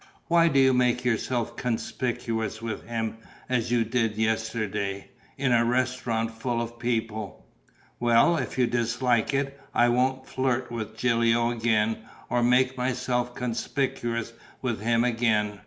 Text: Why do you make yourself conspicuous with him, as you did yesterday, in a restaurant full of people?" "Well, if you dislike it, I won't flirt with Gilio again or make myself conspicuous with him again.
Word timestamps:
Why 0.25 0.47
do 0.47 0.59
you 0.59 0.73
make 0.73 1.05
yourself 1.05 1.55
conspicuous 1.55 2.59
with 2.59 2.87
him, 2.87 3.17
as 3.47 3.69
you 3.71 3.83
did 3.83 4.17
yesterday, 4.17 5.11
in 5.37 5.51
a 5.51 5.63
restaurant 5.63 6.31
full 6.31 6.59
of 6.59 6.79
people?" 6.79 7.45
"Well, 7.99 8.35
if 8.37 8.57
you 8.57 8.65
dislike 8.65 9.31
it, 9.35 9.61
I 9.75 9.89
won't 9.89 10.25
flirt 10.27 10.71
with 10.71 10.97
Gilio 10.97 11.51
again 11.51 11.99
or 12.31 12.41
make 12.41 12.75
myself 12.79 13.35
conspicuous 13.35 14.33
with 14.59 14.81
him 14.81 15.03
again. 15.03 15.59